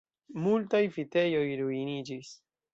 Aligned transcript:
Multaj 0.45 0.81
vitejoj 0.95 1.45
ruiniĝis! 1.63 2.37